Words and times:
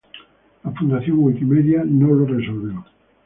La 0.63 0.71
Fundación 0.71 1.19
Wikimedia 1.19 1.83
no 1.85 2.07
lo 2.07 2.25
resolvió. 2.25 2.83